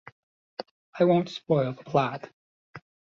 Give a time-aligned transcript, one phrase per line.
[0.97, 2.27] I won't spoil the plot.